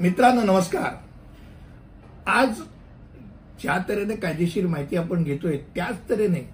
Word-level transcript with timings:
मित्रांनो 0.00 0.42
नमस्कार. 0.42 0.92
आज 2.30 2.48
ज्या 3.62 3.78
तऱ्हेने 3.88 4.16
कायदेशीर 4.16 4.66
माहिती 4.66 4.96
आपण 4.96 5.22
घेतोय 5.22 5.56
त्याच 5.56 6.10
तऱ्हेने 6.10 6.50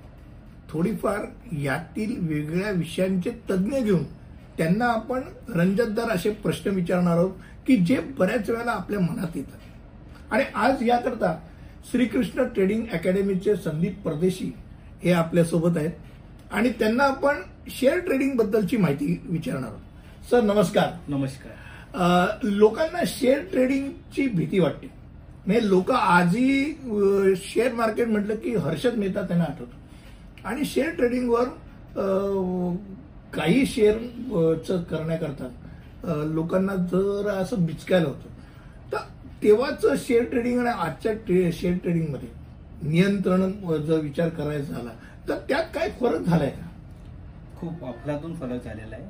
थोडीफार 0.71 1.19
यातील 1.53 2.17
वेगळ्या 2.19 2.71
विषयांचे 2.71 3.31
तज्ज्ञ 3.31 3.79
घेऊन 3.79 4.05
त्यांना 4.59 4.85
आपण 4.85 5.21
रंजतदार 5.49 6.11
असे 6.11 6.31
प्रश्न 6.31 6.71
विचारणार 6.71 7.17
आहोत 7.17 7.31
की 7.67 7.77
जे 7.77 8.01
बऱ्याच 8.01 8.51
वेळेला 8.51 8.71
आपल्या 8.71 9.01
मनात 9.01 9.37
येतात. 9.37 9.59
आणि 10.33 10.45
आज 10.55 10.89
याकरता 10.89 11.39
श्रीकृष्ण 11.91 12.43
ट्रेडिंग 12.43 12.87
अकॅडमीचे 12.93 13.57
संदीप 13.57 14.03
परदेशी 14.05 14.55
हे 15.05 15.13
आपल्यासोबत 15.13 15.79
आहेत. 15.79 15.93
आणि 16.53 16.71
त्यांना 16.71 17.05
आपण 17.05 17.37
शेअर 17.69 17.99
ट्रेडिंग 17.99 18.37
बद्दलची 18.37 18.77
माहिती 18.77 19.21
विचारणार 19.25 19.71
आहोत. 19.71 19.81
सर 20.31 20.41
नमस्कार. 20.41 20.91
नमस्कार. 21.09 21.53
लोकांना 22.43 23.03
शेअर 23.07 23.41
ट्रेडिंगची 23.53 24.27
भीती 24.29 24.59
वाटते. 24.59 24.87
म्हणजे 25.47 25.69
लोक 25.69 25.91
आजही 25.93 27.35
शेअर 27.37 27.73
मार्केट 27.73 28.09
म्हटलं 28.09 28.35
की 28.35 28.55
हर्षद 28.57 28.97
मेहता 28.99 29.23
त्यांना 29.23 29.45
आठवतो. 29.45 29.75
आणि 30.45 30.65
शेअर 30.65 30.91
ट्रेडिंगवर 30.91 31.45
काही 33.35 33.65
शेअर 33.67 33.97
च 34.69 34.83
करण्याकरता 34.91 36.25
लोकांना 36.25 36.75
जर 36.93 37.29
असं 37.31 37.65
बिचकायला 37.67 38.09
होतं 38.09 38.93
तर 38.93 38.99
तेव्हाच 39.43 39.85
शेअर 40.07 40.25
ट्रेडिंग 40.25 40.59
आणि 40.61 40.69
आजच्या 40.81 41.13
ट्रे- 41.27 41.53
शेअर 41.53 41.77
ट्रेडिंगमध्ये 41.83 42.29
नियंत्रण 42.91 43.51
जर 43.87 44.01
विचार 44.01 44.29
करायचा 44.29 44.73
झाला 44.73 44.91
तर 45.29 45.39
त्यात 45.49 45.65
काय 45.75 45.91
फरक 46.01 46.21
झालाय 46.21 46.51
का? 46.51 46.66
खूप 47.61 47.85
अफलातून 47.85 48.35
फरक 48.37 48.65
झालेला 48.65 48.97
आहे. 48.97 49.05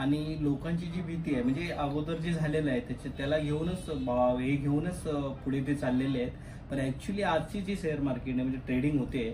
आणि 0.00 0.36
लोकांची 0.40 0.86
जी 0.86 1.00
भीती 1.02 1.34
आहे 1.34 1.42
म्हणजे 1.42 1.68
अगोदर 1.78 2.16
जे 2.16 2.32
झालेलं 2.32 2.70
आहे 2.70 2.80
त्याच्या 2.88 3.12
त्याला 3.18 3.38
घेऊनच 3.38 3.88
हे 3.90 4.54
घेऊनच 4.56 5.02
पुढे 5.44 5.60
ते 5.66 5.74
चाललेले 5.74 6.22
आहेत. 6.22 6.32
पण 6.70 6.78
ऍक्च्युली 6.80 7.22
आजची 7.22 7.60
जी 7.60 7.76
शेअर 7.76 8.00
मार्केट 8.00 8.34
आहे 8.34 8.42
म्हणजे 8.42 8.58
ट्रेडिंग 8.66 8.98
होते 8.98 9.28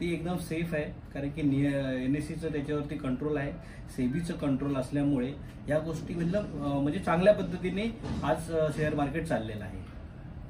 ती 0.00 0.12
एकदम 0.14 0.36
सेफ 0.38 0.74
आहे. 0.74 0.84
कारण 1.14 1.28
की 1.30 1.40
एनएससीचं 2.04 2.52
त्याच्यावरती 2.52 2.96
कंट्रोल 2.98 3.36
आहे. 3.36 3.52
सेबीचं 3.96 4.36
कंट्रोल 4.36 4.76
असल्यामुळे 4.76 5.32
या 5.68 5.78
गोष्टी 5.78 6.14
मतलब 6.14 6.54
म्हणजे 6.56 6.98
चांगल्या 6.98 7.34
पद्धतीने 7.34 7.84
आज 8.24 8.50
शेअर 8.76 8.94
मार्केट 8.94 9.26
चाललेलं 9.26 9.64
आहे. 9.64 9.80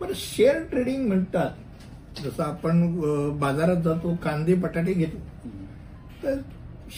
पण 0.01 0.13
शेअर 0.17 0.63
ट्रेडिंग 0.71 1.07
म्हणतात 1.09 2.21
जसं 2.21 2.43
आपण 2.43 3.39
बाजारात 3.39 3.83
जातो 3.83 4.15
कांदे 4.23 4.55
बटाटे 4.55 4.93
घेतो. 4.93 5.19
तर 6.23 6.41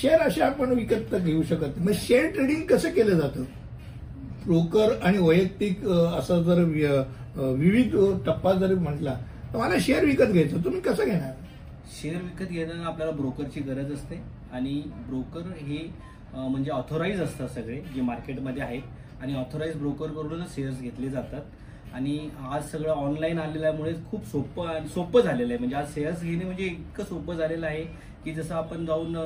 शेअर 0.01 0.21
असे 0.21 0.41
आपण 0.43 0.73
विकत 0.73 1.11
तर 1.13 1.19
घेऊ 1.19 1.43
शकत 1.43 1.77
नाही. 1.77 1.87
मग 1.87 1.93
शेअर 2.07 2.31
ट्रेडिंग 2.35 2.63
कसं 2.67 2.91
केलं 2.93 3.19
जातं? 3.19 3.45
ब्रोकर 4.45 4.93
आणि 5.03 5.19
वैयक्तिक 5.19 5.85
असा 5.87 6.17
असं 6.19 6.43
जर 6.43 6.63
विविध 7.37 7.95
टप्पा 8.27 8.53
जर 8.53 8.75
म्हटला 8.75 9.15
तर 9.53 9.59
मला 9.59 9.75
शेअर 9.81 10.05
विकत 10.05 10.33
घ्यायचं. 10.33 10.65
तुम्ही 10.65 10.81
कसं 10.81 11.05
घेणार? 11.05 11.33
शेअर 12.01 12.23
विकत 12.23 12.51
घेताना 12.51 12.87
आपल्याला 12.87 13.13
ब्रोकरची 13.13 13.61
गरज 13.61 13.93
असते. 13.93 14.21
आणि 14.53 14.83
ब्रोकर 15.09 15.51
हे 15.59 15.79
म्हणजे 16.35 16.71
ऑथोराईज 16.71 17.21
असतात 17.21 17.49
सगळे 17.49 17.81
जे 17.95 18.01
मार्केटमध्ये 18.03 18.63
आहेत. 18.63 18.83
आणि 19.23 19.35
ऑथोराईज 19.37 19.77
ब्रोकरकडूनच 19.77 20.55
शेअर्स 20.55 20.81
घेतले 20.81 21.09
जातात. 21.11 21.43
आणि 21.95 22.19
आज 22.51 22.71
सगळं 22.71 22.91
ऑनलाईन 22.91 23.39
आलेल्यामुळे 23.39 23.93
खूप 24.11 24.25
सोपं 24.29 24.69
आणि 24.69 24.89
सोपं 24.89 25.21
झालेलं 25.21 25.49
आहे. 25.49 25.59
म्हणजे 25.59 25.77
आज 25.77 25.93
सेल्स 25.95 26.23
घेणे 26.23 26.45
म्हणजे 26.45 26.65
इतकं 26.65 27.05
सोपं 27.05 27.35
झालेलं 27.35 27.67
आहे 27.67 27.85
की 28.25 28.33
जसं 28.35 28.55
आपण 28.55 28.85
जाऊन 28.87 29.17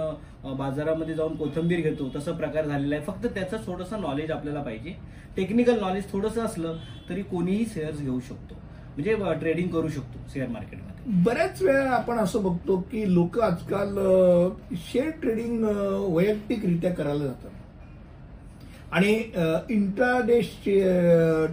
बाजारामध्ये 0.57 1.15
जाऊन 1.15 1.37
कोथंबीर 1.37 1.81
घेतो 1.81 2.11
तसं 2.15 2.37
प्रकार 2.37 2.67
झालेला 2.67 2.95
आहे. 2.97 3.05
फक्त 3.05 3.27
त्याचं 3.27 3.57
थोडंसं 3.67 4.01
नॉलेज 4.01 4.31
आपल्याला 4.31 4.63
पाहिजे. 4.63 4.95
टेक्निकल 5.37 5.81
नॉलेज 5.81 6.11
थोडंसं 6.13 6.45
असलं 6.45 6.77
तरी 7.09 7.23
कोणीही 7.25 7.67
शेअर्स 7.75 8.01
घेऊ 8.01 8.21
शकतो. 8.21 8.55
म्हणजे 8.97 9.35
ट्रेडिंग 9.41 9.69
करू 9.71 9.89
शकतो 9.89 10.19
शेअर 10.33 10.49
मार्केटमध्ये 10.49 11.23
बऱ्याच 11.25 11.61
वेळा 11.63 11.91
आपण 11.97 12.19
असं 12.19 12.43
बघतो 12.43 12.77
की 12.91 13.03
लोक 13.15 13.39
आजकाल 13.41 13.99
शेअर 14.85 15.11
ट्रेडिंग 15.21 15.65
वैयक्तिकरित्या 16.15 16.93
करायला 16.95 17.25
जातात. 17.25 17.51
आणि 18.93 19.13
इंट्राडे 19.71 20.41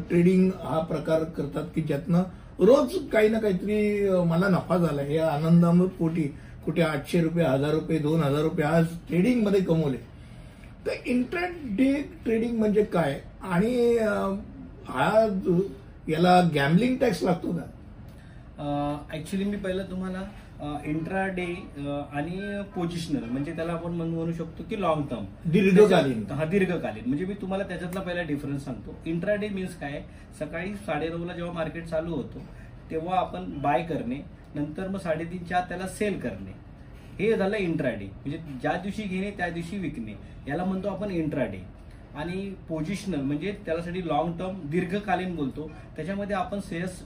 ट्रेडिंग 0.10 0.52
हा 0.64 0.80
प्रकार 0.80 1.24
करतात 1.24 1.64
की 1.76 1.82
ज्यातनं 1.82 2.24
रोज 2.60 2.96
काही 3.10 3.30
ना 3.30 3.40
काहीतरी 3.40 4.10
मला 4.28 4.48
नफा 4.50 4.78
झाला. 4.78 5.02
हे 5.02 5.18
आनंदामृत 5.18 5.90
पोटी 6.00 6.24
कुठे 6.66 6.82
आठशे 6.82 7.22
रुपये 7.22 7.46
हजार 7.46 7.72
रुपये 7.72 7.98
दोन 8.00 8.24
हजार 8.24 8.42
रुपये 8.42 8.66
आज 8.66 8.86
ट्रेडिंगमध्ये 9.08 9.62
कमवले. 9.62 9.98
तर 10.86 10.92
इंट्राडे 11.06 11.94
ट्रेडिंग 12.24 12.58
म्हणजे 12.60 12.84
काय? 12.84 13.20
आणि 13.42 13.98
हा 14.90 15.28
जो- 15.46 16.12
याला 16.12 16.40
गॅमलिंग 16.56 16.96
टॅक्स 16.98 17.24
लागतो 17.24 17.52
का 17.52 18.98
ऍक्च्युली 19.14 19.46
मी 19.46 19.58
पहिलं 19.58 19.84
तुम्हाला 19.84 20.22
इंट्रा 20.62 21.26
डे 21.28 21.46
आणि 22.12 22.62
पोझिशनल 22.76 23.24
म्हणजे 23.24 23.56
त्याला 23.56 23.74
आपण 23.74 23.92
म्हणू 23.92 24.16
म्हणू 24.16 24.34
शकतो 24.34 24.64
की 24.70 24.82
लॉंग 24.82 25.02
टर्म 25.10 25.26
दीर्घकालीन. 25.52 26.24
हा 26.32 26.46
दीर्घकालीन. 26.46 27.04
म्हणजे 27.08 27.26
मी 27.26 27.34
तुम्हाला 27.42 27.64
त्याच्यातला 27.64 28.02
पहिला 28.02 28.22
डिफरन्स 28.22 28.64
सांगतो. 28.66 28.96
इंट्रा 29.06 29.36
डे 29.36 29.50
मीन्स 29.50 29.76
काय? 29.80 30.02
सकाळी 30.40 30.74
साडेनऊला 30.76 31.34
जेव्हा 31.34 31.54
मार्केट 31.54 31.86
चालू 31.88 32.16
होतो 32.16 32.46
तेव्हा 32.92 33.18
आपण 33.20 33.50
बाय 33.62 33.84
करणे 33.84 34.22
नंतर 34.56 34.88
मग 34.88 35.00
साडेतीनच्या 35.00 35.58
आत 35.58 35.68
त्याला 35.70 35.88
सेल 35.90 36.20
करणे. 36.20 36.52
हे 37.20 37.36
झालं 37.36 37.58
इंट्रा 37.58 37.90
डे 37.90 38.06
म्हणजे 38.06 38.38
ज्या 38.62 38.76
दिवशी 38.84 39.04
घेणे 39.04 39.32
त्या 39.38 39.50
दिवशी 39.50 39.78
विकणे. 39.78 40.14
याला 40.48 40.64
म्हणतो 40.66 40.88
आपण 40.90 41.12
इंट्रा 41.12 41.46
डे 41.46 41.60
आणि 42.16 42.50
पोझिशनल 42.68 43.22
म्हणजे 43.22 43.52
त्यासाठी 43.66 44.06
लॉंग 44.08 44.32
टर्म 44.40 44.60
दीर्घकालीन 44.70 45.36
बोलतो. 45.36 45.70
त्याच्यामध्ये 45.96 46.36
आपण 46.36 46.60
शेअर्स 46.70 47.02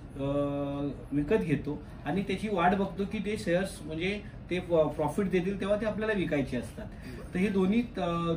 विकत 1.14 1.44
घेतो 1.44 1.80
आणि 2.06 2.22
त्याची 2.28 2.50
वाट 2.52 2.76
बघतो 2.76 3.06
की 3.12 3.20
ते 3.26 3.38
शेअर्स 3.38 3.78
म्हणजे 3.86 4.20
ते 4.50 4.60
प्रॉफिट 4.60 5.30
देतील 5.32 5.60
तेव्हा 5.60 5.78
ते 5.82 5.86
आपल्याला 5.86 6.14
विकायचे 6.18 6.58
असतात. 6.58 6.88
तर 7.34 7.40
हे 7.40 7.50
दोन्ही 7.50 7.82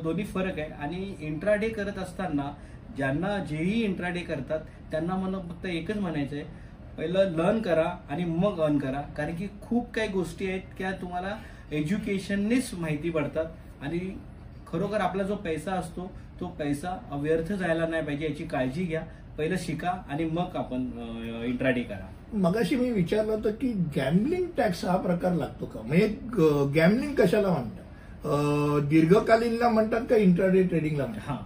दोन्ही 0.03 0.25
फरक 0.25 0.59
आहे. 0.59 0.71
आणि 0.71 1.15
इंट्राडे 1.27 1.69
करत 1.69 1.99
असताना 1.99 2.51
ज्यांना 2.97 3.37
जेही 3.45 3.83
इंट्राडे 3.85 4.21
करतात 4.21 4.61
त्यांना 4.91 5.15
मला 5.17 5.39
फक्त 5.49 5.67
एकच 5.67 5.97
म्हणायचं 5.97 6.37
आहे. 6.37 6.45
पहिलं 6.97 7.31
लर्न 7.37 7.61
करा 7.63 7.85
आणि 8.11 8.25
मग 8.25 8.61
अर्न 8.61 8.79
करा. 8.79 9.01
कारण 9.17 9.35
की 9.37 9.47
खूप 9.63 9.91
काही 9.95 10.09
गोष्टी 10.09 10.47
आहेत 10.47 10.77
त्या 10.79 10.91
तुम्हाला 11.03 11.37
एज्युकेशननेच 11.73 12.71
माहिती 12.79 13.11
पडतात. 13.11 13.47
आणि 13.83 13.99
खरोखर 14.67 15.01
आपला 15.01 15.23
जो 15.23 15.37
पैसा 15.37 15.73
असतो 15.73 16.11
तो 16.43 16.47
पैसा 16.59 16.99
व्यर्थ 17.13 17.53
जायला 17.53 17.87
नाही 17.87 18.05
पाहिजे 18.05 18.27
याची 18.27 18.45
काळजी 18.45 18.85
घ्या. 18.85 19.03
पहिलं 19.39 19.57
शिका 19.59 19.91
आणि 20.11 20.25
मग 20.25 20.57
आपण 20.57 20.89
इंट्राडे 21.47 21.83
करा. 21.83 22.09
मगाशी 22.39 22.77
मी 22.77 22.91
विचारलं 22.91 23.33
होतं 23.33 23.51
की 23.61 23.73
गॅमलिंग 23.97 24.47
टॅक्स 24.57 24.85
हा 24.85 24.97
प्रकार 24.97 25.35
लागतो 25.35 25.67
का? 25.67 25.81
म्हणजे 25.83 26.07
गॅमलिंग 26.75 27.15
कशाला 27.15 27.49
म्हणतात? 27.49 28.89
दीर्घकालीनला 28.89 29.69
म्हणतात 29.69 30.07
का 30.11 30.17
इंटरडे 30.17 30.63
ट्रेडिंगला 30.63 31.07
म्हणतात? 31.07 31.29
हा. 31.29 31.37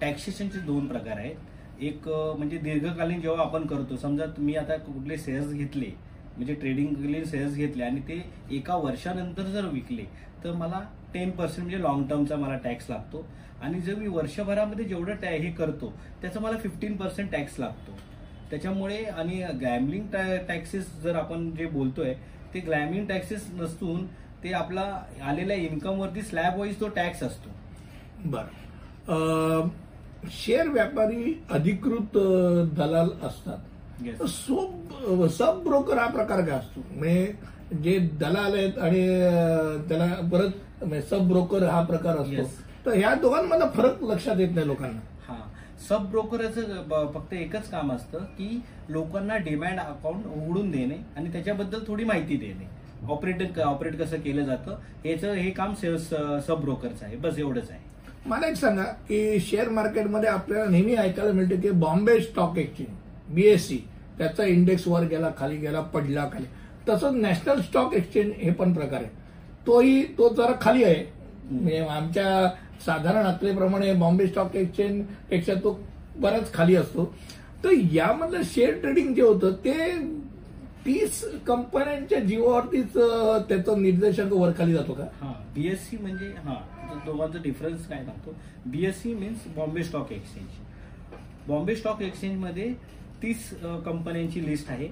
टॅक्सेशनचे 0.00 0.58
दोन 0.58 0.86
प्रकार 0.88 1.16
आहेत. 1.16 1.34
एक 1.80 2.08
म्हणजे 2.08 2.58
दीर्घकालीन 2.58 3.20
जेव्हा 3.20 3.44
आपण 3.44 3.66
करतो 3.66 3.96
समजा 3.96 4.26
तुम्ही 4.36 4.54
आता 4.56 4.76
कुठले 4.76 5.16
शेअर्स 5.18 5.52
घेतले 5.52 5.90
म्हणजे 6.36 6.54
ट्रेडिंग 6.54 7.24
शेअर्स 7.24 7.54
घेतले 7.54 7.84
आणि 7.84 8.00
ते 8.00 8.20
एका 8.56 8.76
वर्षानंतर 8.76 9.42
जर 9.52 9.66
विकले 9.68 10.04
तर 10.44 10.52
मला 10.52 10.80
टेन 11.14 11.30
पर्सेंट 11.30 11.60
म्हणजे 11.60 11.82
लॉंग 11.82 12.04
टर्मचा 12.08 12.36
मला 12.36 12.56
टॅक्स 12.56 12.90
लागतो. 12.90 13.24
आणि 13.62 13.80
जर 13.80 13.94
मी 13.94 14.06
वर्षभरामध्ये 14.06 14.84
जेवढं 14.84 15.16
टॅ 15.22 15.30
हे 15.30 15.50
करतो 15.52 15.92
त्याचा 16.22 16.40
मला 16.40 16.56
फिफ्टीन 16.58 16.96
पर्सेंट 16.96 17.30
टॅक्स 17.32 17.58
लागतो. 17.60 17.96
त्याच्यामुळे 18.50 19.04
आणि 19.04 19.42
गॅमलिंग 19.60 20.06
टॅक्सेस 20.48 20.90
जर 21.02 21.16
आपण 21.16 21.50
जे 21.56 21.66
बोलतोय 21.66 22.14
ते 22.54 22.60
ग्लॅमिंग 22.60 23.06
टॅक्सेस 23.06 23.46
नसून 23.54 24.06
ते 24.44 24.52
आपला 24.52 24.82
आलेल्या 25.22 25.56
इन्कमवरती 25.56 26.22
स्लॅब 26.22 26.58
वाईज 26.58 26.80
तो 26.80 26.88
टॅक्स 26.88 27.22
असतो. 27.22 27.50
बरं. 28.24 29.68
शेअर 30.32 30.68
व्यापारी 30.68 31.34
अधिकृत 31.50 32.18
दलाल 32.76 33.10
असतात. 33.22 33.58
Yes. 34.00 34.26
सब 34.26 35.26
सब 35.38 35.62
ब्रोकर 35.64 35.98
हा 35.98 36.06
प्रकार 36.06 36.40
काय 36.40 36.58
असतो? 36.58 36.80
म्हणजे 36.92 37.32
जे 37.82 37.98
दलाल 38.20 38.54
आहेत 38.54 38.78
आणि 38.78 39.06
त्याला 39.88 40.06
परत 40.32 40.84
म्हणजे 40.84 41.02
सब 41.02 41.28
ब्रोकर 41.28 41.62
हा 41.62 41.82
प्रकार 41.82 42.16
असतो. 42.16 42.44
तर 42.86 42.94
ह्या 42.94 43.14
दोघांमधला 43.14 43.68
फरक 43.74 44.02
लक्षात 44.02 44.40
येत 44.40 44.54
नाही 44.54 44.66
लोकांना. 44.66 45.00
हा. 45.28 45.36
सब 45.88 46.10
ब्रोकरचं 46.10 47.08
फक्त 47.14 47.32
एकच 47.34 47.70
काम 47.70 47.92
असतं 47.92 48.24
की 48.38 48.60
लोकांना 48.88 49.36
डिमॅन्ड 49.36 49.80
अकाउंट 49.80 50.26
उघडून 50.26 50.70
देणे 50.70 50.96
आणि 51.16 51.32
त्याच्याबद्दल 51.32 51.84
थोडी 51.86 52.04
माहिती 52.04 52.36
देणे. 52.36 52.68
ऑपरेट 53.12 53.58
ऑपरेट 53.60 53.98
कसं 54.00 54.20
केलं 54.20 54.44
जातं? 54.44 54.78
याचं 55.04 55.32
हे 55.32 55.50
काम 55.50 55.74
सब 55.74 56.60
ब्रोकरचं 56.60 57.04
आहे. 57.04 57.16
बस 57.16 57.38
एवढंच 57.38 57.70
आहे. 57.70 57.80
मला 58.26 58.46
एक 58.46 58.56
सांगा 58.56 58.82
की 59.08 59.38
शेअर 59.40 59.68
मार्केटमध्ये 59.68 60.28
आपल्याला 60.28 60.70
नेहमी 60.70 60.94
ऐकायला 60.94 61.32
मिळते 61.32 61.56
की 61.56 61.70
बॉम्बे 61.70 62.20
स्टॉक 62.20 62.58
एक्सचेंज 62.58 62.88
बीएससी 63.32 63.78
त्याचा 64.18 64.44
इंडेक्स 64.44 64.86
वर 64.88 65.04
गेला 65.08 65.30
खाली 65.38 65.56
गेला 65.56 65.80
पडला 65.92 66.28
खाली. 66.32 66.46
तसंच 66.88 67.14
नॅशनल 67.14 67.60
स्टॉक 67.60 67.94
एक्सचेंज 67.94 68.32
हे 68.36 68.50
पण 68.50 68.72
प्रकार 68.74 69.02
आहे. 69.02 69.10
तोही 69.66 70.02
तो 70.18 70.28
जरा 70.34 70.52
खाली 70.60 70.84
आहे. 70.84 71.04
म्हणजे 71.50 71.78
आमच्या 71.78 72.48
साधारण 72.84 73.26
आकडेप्रमाणे 73.26 73.92
बॉम्बे 73.94 74.26
स्टॉक 74.26 74.56
एक्सचेंजपेक्षा 74.56 75.54
तो 75.64 75.78
बराच 76.16 76.52
खाली 76.54 76.76
असतो. 76.76 77.04
तर 77.64 77.70
यामधलं 77.92 78.42
शेअर 78.44 78.78
ट्रेडिंग 78.80 79.14
जे 79.14 79.22
होतं 79.22 79.52
ते 79.64 79.74
तीस 80.86 81.22
कंपन्यांच्या 81.46 82.18
जीवावरतीच 82.20 82.92
त्याचं 83.48 83.82
निर्देशांक 83.82 84.32
वर 84.32 84.52
खाली 84.58 84.72
जातो 84.72 84.92
का? 84.92 85.04
हा 85.20 85.32
बीएससी 85.54 85.96
म्हणजे 85.96 86.32
हा 86.44 86.54
दोघांचा 87.06 87.38
डिफरन्स 87.42 87.86
काय 87.88 88.04
सांगतो? 88.04 88.34
BSC 88.66 89.14
means 89.14 89.46
Bombay 89.56 89.84
stock 89.84 90.12
exchange 90.12 91.48
Bombay 91.48 91.76
stock 91.76 92.02
एक्सचेंजमध्ये 92.02 92.72
तीस 93.22 93.48
कंपन्यांची 93.84 94.46
लिस्ट 94.46 94.70
आहे. 94.70 94.88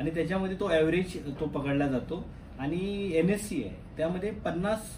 आणि 0.00 0.10
त्याच्यामध्ये 0.10 0.56
तो 0.60 0.68
ॲव्हरेज 0.68 1.16
तो 1.40 1.46
पकडला 1.46 1.86
जातो. 1.88 2.24
आणि 2.58 3.10
एन 3.16 3.30
एस 3.30 3.48
सी 3.48 3.62
आहे. 3.62 3.74
त्यामध्ये 3.96 4.30
पन्नास 4.44 4.94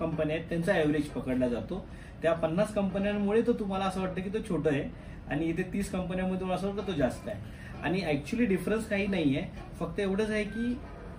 कंपन्या 0.00 0.36
आहेत. 0.36 0.48
त्यांचा 0.48 0.72
ॲव्हरेज 0.72 1.08
पकडला 1.08 1.48
जातो. 1.48 1.84
त्या 2.22 2.32
पन्नास 2.32 2.72
कंपन्यांमुळे 2.74 3.42
तो 3.46 3.52
तुम्हाला 3.52 3.84
असं 3.84 4.00
वाटतं 4.00 4.22
की 4.22 4.30
तो 4.34 4.38
छोटं 4.48 4.70
आहे. 4.70 4.88
आणि 5.30 5.48
इथे 5.48 5.62
तीस 5.72 5.90
कंपन्यांमध्ये 5.90 6.40
तुम्हाला 6.40 6.58
असं 6.58 6.68
वाटतं 6.68 6.86
तो 6.86 6.96
जास्त 6.98 7.28
आहे. 7.28 7.62
आणि 7.82 8.00
ॲक्च्युली 8.02 8.46
डिफरन्स 8.46 8.88
काही 8.88 9.06
नाही 9.06 9.36
आहे 9.36 9.62
फक्त 9.78 10.00
एवढंच 10.00 10.30
आहे 10.30 10.44
की 10.44 10.74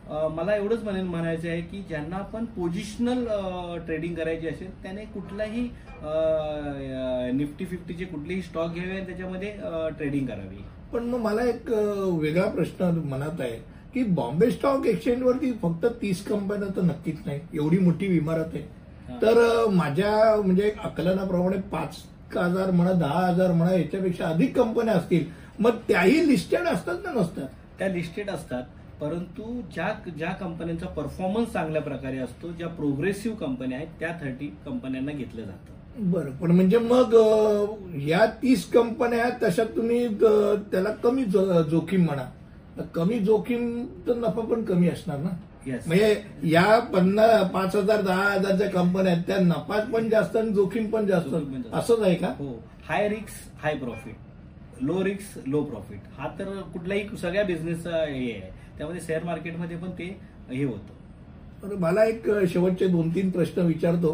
मला 0.10 0.56
एवढंच 0.56 0.84
म्हणेन 0.84 1.06
म्हणायचं 1.06 1.48
आहे 1.50 1.62
की 1.62 1.82
ज्यांना 1.88 2.16
आपण 2.16 2.46
पोझिशनल 2.56 3.26
ट्रेडिंग 3.86 4.16
करायची 4.16 4.48
असेल 4.48 4.72
त्याने 4.84 5.06
कुठलाही 5.14 5.62
निफ्टी 7.38 7.66
फिफ्टीचे 7.66 8.06
कुठलेही 8.06 8.42
स्टॉक 8.42 8.74
घ्यावे 8.74 8.92
आणि 8.92 9.06
त्याच्यामध्ये 9.06 9.52
ट्रेडिंग 9.98 10.28
करावी. 10.28 10.64
पण 10.94 11.04
मग 11.04 11.20
मला 11.20 11.44
एक 11.44 11.70
वेगळा 12.22 12.48
प्रश्न 12.50 12.90
मनात 13.10 13.42
आहे 13.42 13.58
की 13.94 14.04
बॉम्बे 14.14 14.50
स्टॉक 14.52 14.86
एक्सचेंजवरती 14.88 15.52
फक्त 15.62 15.86
तीस 16.02 16.24
कंपन्या 16.26 16.68
तर 16.76 16.82
नक्कीच 16.82 17.20
नाही. 17.26 17.40
एवढी 17.54 17.78
मोठी 17.80 18.06
इमारत 18.18 18.54
आहे. 18.54 18.64
तर 19.22 19.68
माझ्या 19.74 20.42
म्हणजे 20.42 20.72
आकलनाप्रमाणे 20.84 21.58
पाच 21.72 22.04
हजार 22.38 22.72
म्हणा 22.72 22.92
दहा 22.92 23.26
हजार 23.28 23.52
म्हणा 23.52 23.74
याच्यापेक्षा 23.74 24.28
अधिक 24.28 24.56
कंपन्या 24.56 24.94
असतील. 24.94 25.26
मग 25.60 25.78
त्याही 25.88 26.28
लिस्टेड 26.28 26.68
असतात 26.68 26.98
ना 27.06 27.20
नसतात? 27.20 27.48
त्या 27.80 27.88
लिस्टेड 27.90 28.30
असतात. 28.30 28.64
परंतु 29.02 29.62
ज्या 29.74 30.10
ज्या 30.18 30.32
कंपन्यांचा 30.32 30.86
परफॉर्मन्स 30.86 31.54
चांगल्या 31.54 31.82
प्रकारे 31.82 32.18
असतो 32.18 32.52
ज्या 32.52 32.68
प्रोग्रेसिव्ह 32.68 33.38
कंपन्या 33.38 33.78
आहेत 33.78 33.88
त्या 34.00 34.10
थर्टी 34.10 34.58
कंपन्यांना 34.66 35.12
घेतलं 35.12 35.42
जातं. 35.42 35.76
बरं 36.12 36.32
पण 36.32 36.52
म्हणजे 36.52 36.78
मग 36.78 37.14
या 38.02 38.26
तीस 38.26 38.72
कंपन्या 38.72 39.24
आहेत 39.24 39.34
तशा 39.44 39.64
तुम्ही 39.64 40.08
त्याला 40.72 40.90
कमी 40.90 41.26
जो- 41.26 41.62
जोखीम 41.62 42.06
म्हणा. 42.06 42.26
कमी 42.96 43.20
जोखीम 43.20 43.86
तर 44.08 44.16
नफा 44.16 44.42
पण 44.42 44.64
कमी 44.64 44.90
असणार 44.90 45.18
ना? 45.18 45.30
येस 45.66 45.88
म्हणजे 45.88 46.24
या 46.44 46.80
पन्नास 46.80 47.50
पाच 47.52 47.76
हजार 47.76 48.02
दहा 48.02 48.32
हजारच्या 48.32 48.70
कंपन्या 48.70 49.14
आहेत 49.14 49.24
त्या 49.28 49.40
नफा 49.40 49.84
पण 49.94 50.10
जास्त 50.10 50.36
आणि 50.36 50.50
जोखीम 50.50 50.88
पण 50.88 51.06
जास्त. 51.06 51.28
जोखीम 51.28 51.54
पण 51.54 51.62
जास्त. 51.62 51.76
असंच 51.76 52.00
आहे 52.00 52.16
का? 52.16 52.28
हो. 52.28 52.64
हाय 52.90 53.10
रिक्स 53.10 53.34
हाय 53.58 53.76
प्रॉफिट 53.76 54.16
लो 54.82 55.04
रिक्स 55.04 55.38
लो 55.48 55.64
प्रॉफिट 55.64 56.00
हा 56.18 56.28
तर 56.40 56.62
कुठल्याही 56.74 57.18
सगळ्या 57.18 57.44
बिझनेसचा 57.44 57.90
हे 57.90 58.32
आहे. 58.32 58.52
त्यामध्ये 58.78 59.02
शेअर 59.02 59.24
मार्केटमध्ये 59.24 59.78
पण 59.78 59.90
ते 59.90 60.20
हे 60.52 60.64
होतं. 60.64 60.94
तर 61.64 61.76
मला 61.76 62.04
एक 62.04 62.30
शेवटचे 62.50 62.88
दोन 62.88 63.10
तीन 63.16 63.30
प्रश्न 63.30 63.62
विचारतो. 63.62 64.14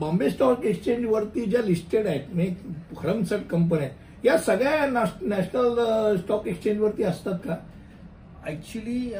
बॉम्बे 0.00 0.30
स्टॉक 0.30 0.64
एक्सचेंज 0.64 1.04
वरती 1.06 1.44
ज्या 1.44 1.62
लिस्टेड 1.62 2.06
आहेत 2.06 2.34
म्हणजे 2.34 2.54
भरमसाठ 2.92 3.40
कंपन्या 3.40 3.84
आहेत 3.84 4.26
या 4.26 4.38
सगळ्या 4.38 4.86
नॅश- 4.86 5.26
नॅशनल 5.28 6.16
स्टॉक 6.16 6.46
एक्सचेंज 6.46 6.80
वरती 6.80 7.02
असतात 7.02 7.38
का? 7.44 7.56
ऍक्च्युली 8.46 9.12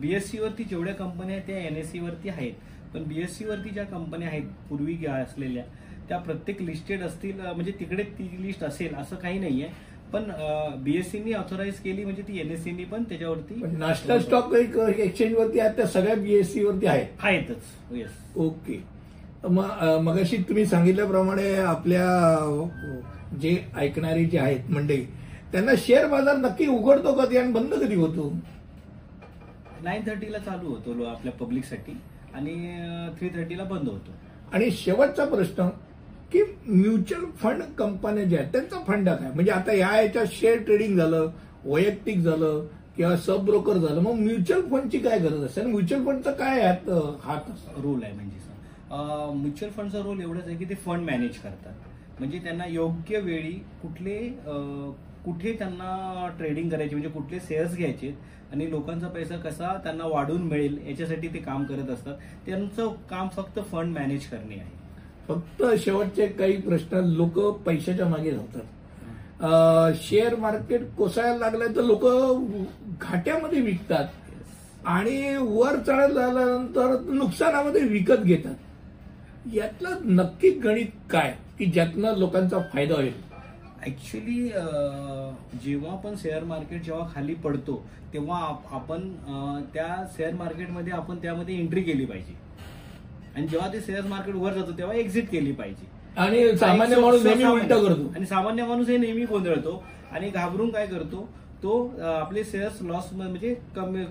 बीएससी 0.00 0.38
वरती 0.38 0.64
जेवढ्या 0.64 0.94
कंपन्या 0.94 1.36
आहेत 1.36 1.46
त्या 1.46 1.58
एनएससी 1.58 1.98
वरती 1.98 2.28
आहेत. 2.28 2.52
पण 2.94 3.02
बीएससी 3.04 3.44
वरती 3.44 3.68
ज्या 3.68 3.84
कंपन्या 3.84 4.28
आहेत 4.28 4.42
पूर्वी 4.70 5.06
असलेल्या 5.06 5.64
त्या 6.08 6.18
प्रत्येक 6.18 6.62
लिस्टेड 6.62 7.02
असतील 7.02 7.40
म्हणजे 7.40 7.72
तिकडे 7.80 8.02
ती 8.02 8.28
लिस्ट 8.40 8.64
असेल 8.64 8.94
असं 8.94 9.16
काही 9.16 9.38
नाहीये. 9.38 9.68
पण 10.12 10.24
बीएससीनी 10.76 11.32
ऑथोराईज 11.32 11.78
केली 11.80 12.04
म्हणजे 12.04 12.22
ती 12.22 12.38
एनएससीनी 12.40 12.84
पण 12.84 13.02
त्याच्यावरती 13.02 13.54
नॅशनल 13.78 14.18
स्टॉक 14.18 14.54
एक्सचेंज 14.54 15.34
वरती 15.34 15.58
आहेत 15.60 15.76
त्या 15.76 15.86
सगळ्या 15.86 16.14
बीएससी 16.14 16.64
वरती 16.64 16.86
आहेत. 16.86 17.06
आहेतच 17.22 17.92
येस 17.92 18.36
ओके. 18.36 18.82
मगाशी 19.48 20.36
तुम्ही 20.36 20.66
सांगितल्याप्रमाणे 20.66 21.54
आपल्या 21.54 22.04
जे 23.40 23.56
ऐकणारे 23.76 24.24
जे 24.24 24.38
आहेत 24.38 24.70
मंडळी 24.70 25.04
त्यांना 25.52 25.72
शेअर 25.78 26.06
बाजार 26.06 26.36
नक्की 26.36 26.66
उघडतो 26.66 27.12
कधी 27.12 27.36
आणि 27.36 27.52
बंद 27.52 27.74
कधी 27.74 27.94
होतो? 27.94 28.32
नाईन 29.82 30.02
थर्टीला 30.06 30.38
चालू 30.38 30.68
होतो 30.68 30.94
लो- 30.94 31.06
आपल्या 31.06 31.32
पब्लिकसाठी 31.32 31.92
आणि 32.34 32.54
थ्री 33.18 33.28
थर्टीला 33.28 33.64
बंद 33.64 33.88
होतो. 33.88 34.12
आणि 34.52 34.70
शेवटचा 34.70 35.24
प्रश्न 35.24 35.68
की 36.32 36.42
म्युच्युअल 36.66 37.24
फंड 37.38 37.62
कंपन्या 37.78 38.24
ज्या 38.24 38.40
आहेत 38.40 38.52
त्यांचा 38.52 38.78
फंड 38.86 39.08
काय? 39.08 39.30
म्हणजे 39.34 39.50
आता 39.52 39.72
या 39.72 40.00
याच्यात 40.02 40.26
शेअर 40.32 40.58
ट्रेडिंग 40.64 40.96
झालं 40.96 41.30
वैयक्तिक 41.64 42.18
झालं 42.20 42.66
किंवा 42.96 43.16
सब 43.16 43.44
ब्रोकर 43.44 43.76
झालं 43.76 44.00
मग 44.00 44.14
म्युच्युअल 44.14 44.62
फंडची 44.70 44.98
काय 44.98 45.18
गरज 45.18 45.44
असते? 45.44 45.60
आणि 45.60 45.70
म्युच्युअल 45.70 46.04
फंडचा 46.06 46.32
काय 46.32 46.60
यात 46.62 46.88
हात 47.24 47.50
रोल 47.76 48.02
आहे 48.02 48.12
म्हणजे 48.12 48.40
म्युच्युअल 49.34 49.72
फंडचा 49.74 49.98
रोल 50.04 50.20
एवढाच 50.20 50.46
आहे 50.46 50.56
की 50.56 50.64
ते 50.64 50.74
फंड 50.84 51.04
मॅनेज 51.04 51.38
करतात. 51.38 51.72
म्हणजे 52.18 52.38
त्यांना 52.38 52.64
योग्य 52.68 53.18
वेळी 53.20 53.52
कुठले 53.82 54.18
कुठे 55.24 55.52
त्यांना 55.58 56.28
ट्रेडिंग 56.38 56.68
करायची 56.70 56.94
म्हणजे 56.94 57.10
कुठले 57.10 57.38
शेअर्स 57.40 57.76
घ्यायचे 57.76 58.14
आणि 58.52 58.70
लोकांचा 58.70 59.08
पैसा 59.08 59.36
कसा 59.40 59.76
त्यांना 59.84 60.06
वाढून 60.08 60.42
मिळेल 60.42 60.78
याच्यासाठी 60.86 61.28
ते 61.34 61.38
काम 61.40 61.64
करत 61.64 61.90
असतात. 61.90 62.14
त्यांचं 62.46 62.92
काम 63.10 63.28
फक्त 63.36 63.58
फंड 63.70 63.94
मॅनेज 63.94 64.26
करणे 64.26 64.54
आहे. 64.54 64.80
फक्त 65.28 65.62
शेवटचे 65.78 66.26
काही 66.26 66.60
प्रश्न 66.60 66.96
लोक 66.96 67.38
पैशाच्या 67.38 68.08
मागे 68.08 68.30
धावतात 68.30 69.92
शेअर 70.02 70.36
मार्केट 70.36 70.80
कोसळायला 70.98 71.36
लागलं 71.36 71.66
तर 71.76 71.82
लोक 71.82 72.04
घाट्यामध्ये 73.00 73.60
विकतात. 73.60 74.04
आणि 74.86 75.36
वर 75.40 75.76
चढत 75.76 76.12
झाल्यानंतर 76.14 77.00
नुकसानामध्ये 77.12 77.82
विकत 77.82 78.22
घेतात. 78.22 78.54
यातलं 79.54 79.96
नक्की 80.04 80.50
गणित 80.50 80.86
काय? 81.10 81.36
की 81.58 81.64
ज्यातनं 81.64 82.16
लोकांचा 82.16 82.58
फायदा 82.72 82.94
होईल? 82.94 83.12
ऍक्च्युली 83.86 84.48
जेव्हा 85.64 85.92
आपण 85.92 86.14
शेअर 86.18 86.44
मार्केट 86.44 86.82
जेव्हा 86.82 87.08
खाली 87.14 87.34
पडतो 87.34 87.86
तेव्हा 88.12 88.38
आप- 88.38 88.74
आपण 88.74 89.12
त्या 89.74 90.06
शेअर 90.16 90.34
मार्केटमध्ये 90.34 90.92
आपण 90.92 91.16
त्यामध्ये 91.16 91.58
एंट्री 91.58 91.82
केली 91.82 92.04
पाहिजे. 92.04 92.51
आणि 93.36 93.46
जेव्हा 93.46 93.72
ते 93.72 93.80
शेअर 93.80 94.06
मार्केट 94.06 94.34
वर 94.34 94.52
जातो 94.52 94.72
तेव्हा 94.78 94.94
एक्झिट 94.96 95.28
केली 95.30 95.52
पाहिजे. 95.52 95.86
आणि 96.16 96.56
सामान्य 96.58 96.96
माणूस 97.00 97.24
नेहमी 97.24 97.44
उलट 97.44 97.72
करतो. 97.72 98.12
आणि 98.16 98.26
सामान्य 98.26 98.64
माणूस 98.66 98.88
हे 98.88 98.96
नेहमी 98.96 99.24
गोंधळतो 99.26 99.82
आणि 100.12 100.28
घाबरून 100.30 100.70
काय 100.70 100.86
करतो 100.86 101.28
तो 101.62 101.72
आपले 102.04 102.42
शेअर्स 102.44 102.80
लॉस 102.82 103.12
म्हणजे 103.12 103.54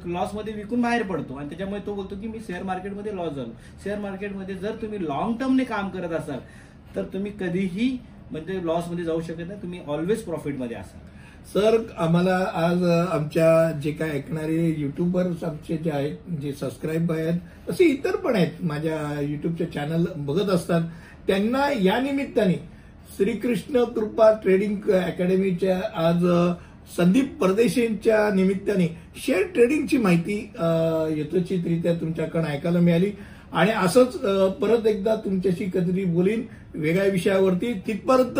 लॉसमध्ये 0.05 0.53
विकून 0.53 0.81
बाहेर 0.81 1.03
पडतो. 1.03 1.35
आणि 1.35 1.49
त्याच्यामुळे 1.49 1.81
तो 1.85 1.93
बोलतो 1.95 2.15
की 2.21 2.27
मी 2.27 2.39
शेअर 2.47 2.63
मार्केटमध्ये 2.63 3.15
लॉस 3.15 3.33
झालो. 3.33 3.51
शेअर 3.83 3.99
मार्केटमध्ये 3.99 4.55
जर 4.55 4.75
तुम्ही 4.81 5.03
लॉंग 5.05 5.35
टर्मने 5.39 5.63
काम 5.63 5.89
करत 5.89 6.13
असाल 6.19 6.39
तर 6.95 7.03
तुम्ही 7.13 7.31
कधीही 7.39 7.97
म्हणजे 8.31 8.59
लॉसमध्ये 8.65 9.05
जाऊ 9.05 9.21
शकत 9.21 9.47
नाही. 9.47 9.61
तुम्ही 9.61 9.79
ऑलवेज 9.87 10.21
प्रॉफिटमध्ये 10.23 10.77
असाल. 10.77 11.09
सर 11.45 11.77
आम्हाला 11.97 12.35
आज 12.55 12.83
आमच्या 12.83 13.79
जे 13.83 13.91
काय 13.91 14.09
ऐकणारे 14.09 14.67
युट्यूबर्स 14.77 15.43
आमचे 15.43 15.77
जे 15.77 15.91
आहेत 15.91 16.39
जे 16.41 16.51
सबस्क्राईब 16.59 17.11
आहेत 17.11 17.69
असे 17.69 17.85
इतर 17.85 18.15
पण 18.15 18.35
आहेत 18.35 18.63
माझ्या 18.63 18.99
युट्यूबचे 19.21 19.65
चॅनल 19.73 20.05
बघत 20.17 20.49
असतात. 20.49 20.81
त्यांना 21.27 21.67
या 21.81 21.99
निमित्ताने 22.01 22.53
श्रीकृष्ण 23.17 23.83
कृपा 23.95 24.31
ट्रेडिंग 24.43 24.89
अकॅडमीच्या 24.91 25.79
आज 26.05 26.25
संदीप 26.97 27.35
परदेशींच्या 27.41 28.29
निमित्ताने 28.35 28.87
शेअर 29.25 29.43
ट्रेडिंगची 29.53 29.97
माहिती 29.97 30.37
यथोचितरित्या 31.19 31.93
तुमच्याकडे 32.01 32.51
ऐकायला 32.53 32.79
मिळाली. 32.79 33.11
आणि 33.51 33.71
असंच 33.71 34.15
परत 34.59 34.85
एकदा 34.87 35.15
तुमच्याशी 35.15 35.65
कधीतरी 35.73 36.03
बोलीन 36.05 36.45
वेगळ्या 36.73 37.05
विषयावरती. 37.05 37.73
तिथपर्यंत 37.87 38.39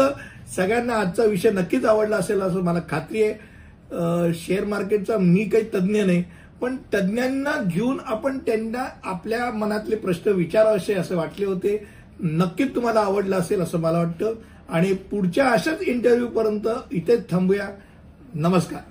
सगळ्यांना 0.56 0.96
आजचा 0.96 1.24
विषय 1.24 1.52
नक्कीच 1.52 1.86
आवडला 1.86 2.18
असेल 2.18 2.42
असं 2.42 2.64
मला 2.64 2.80
खात्री 2.90 3.24
आहे. 3.24 4.34
शेअर 4.34 4.66
मार्केटचा 4.66 5.18
मी 5.18 5.44
काही 5.46 5.64
तज्ज्ञ 5.74 6.04
नाही 6.04 6.24
पण 6.62 6.76
तज्ज्ञांना 6.94 7.52
घेऊन 7.64 7.98
आपण 8.06 8.38
त्यांना 8.38 8.86
आपल्या 9.04 9.50
मनातले 9.52 9.96
प्रश्न 9.96 10.32
विचारावे 10.32 10.94
असे 10.94 11.16
वाटले 11.16 11.46
होते. 11.46 11.78
नक्कीच 12.20 12.76
तुम्हाला 12.76 13.00
आवडलं 13.00 13.36
असेल 13.36 13.62
असं 13.62 13.80
मला 13.80 13.98
वाटतं. 13.98 14.34
आणि 14.70 14.94
पुढच्या 15.12 15.50
अशाच 15.50 15.82
इंटरव्ह्यूपर्यंत 15.82 16.68
इथेच 16.92 17.30
थांबूया. 17.32 17.68
नमस्कार. 18.36 18.91